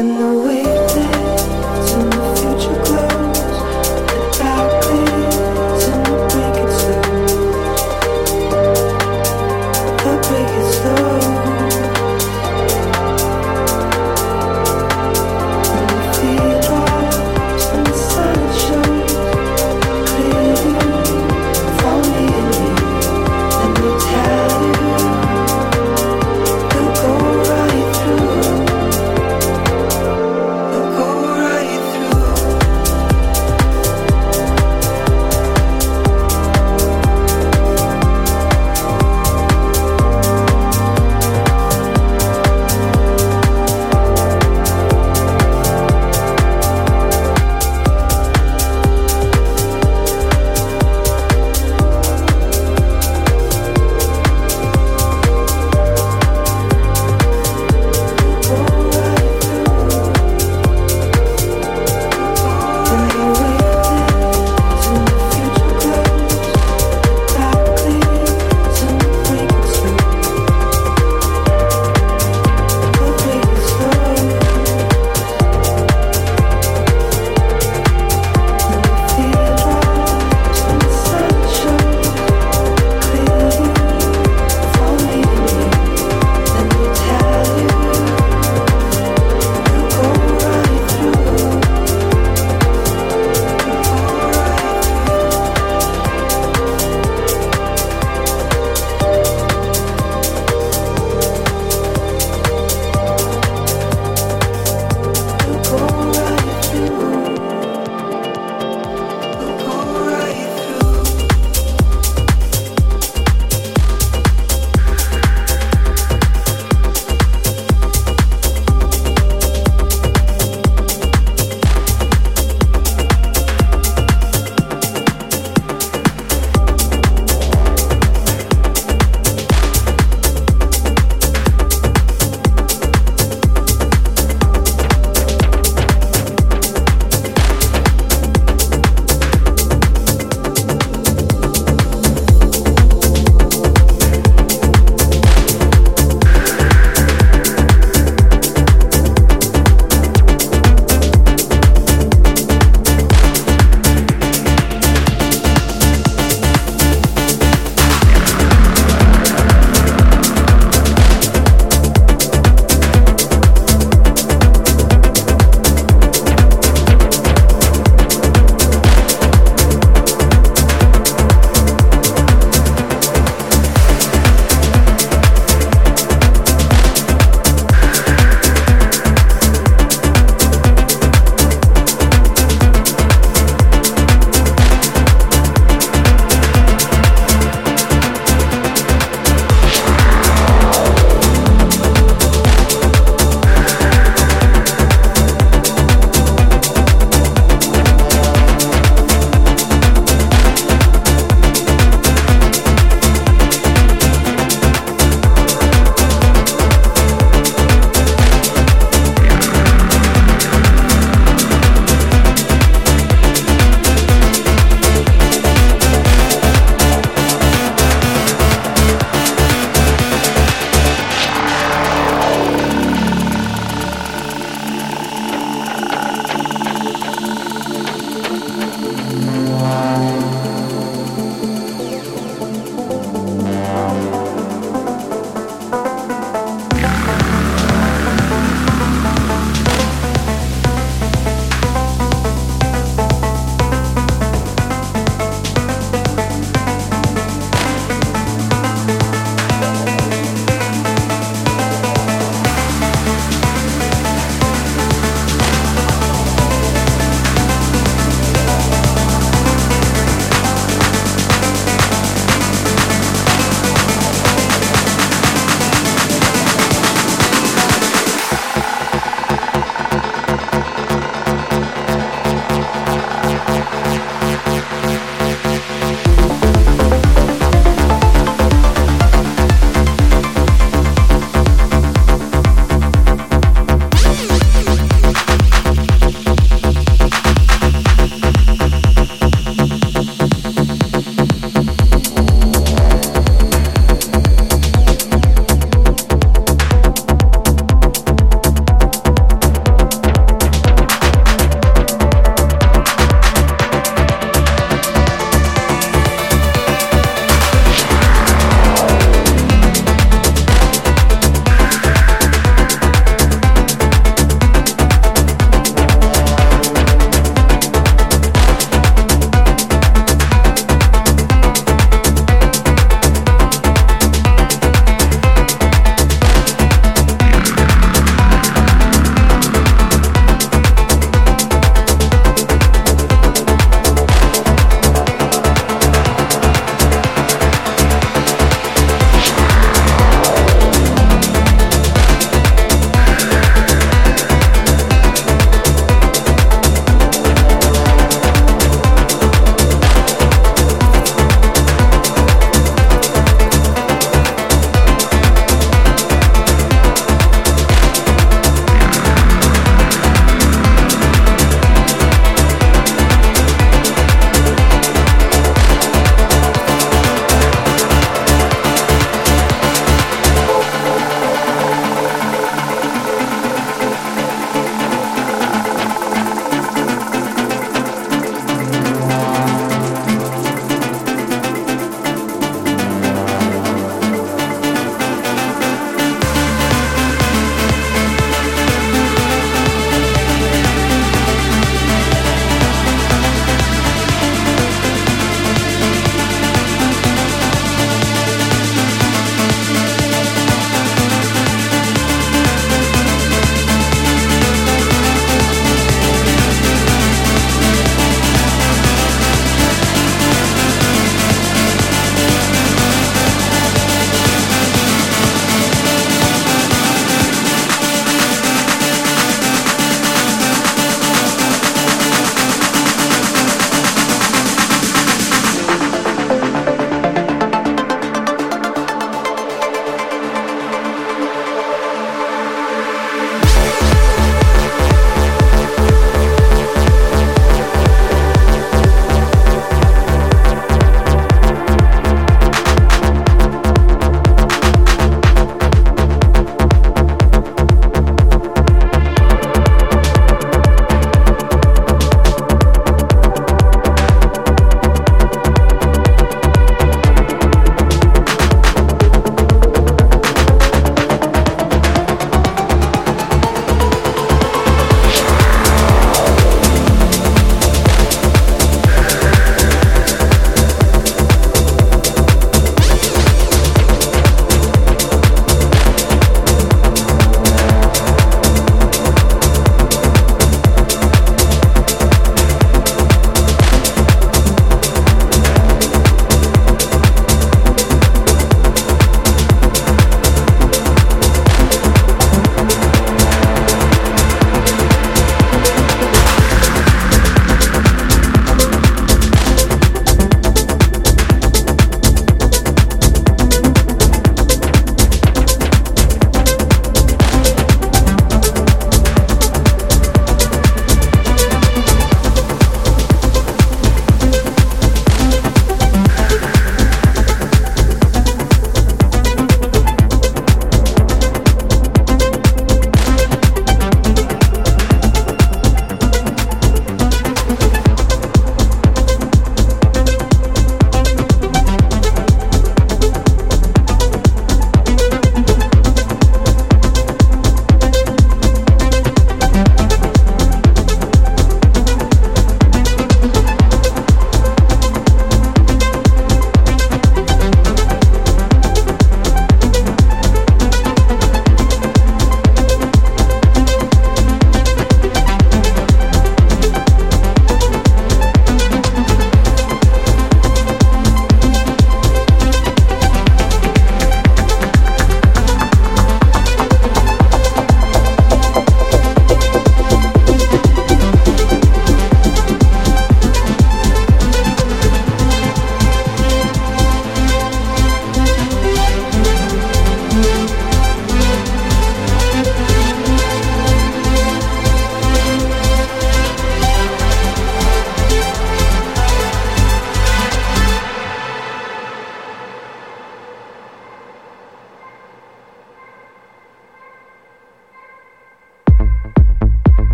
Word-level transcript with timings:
que 0.00 0.29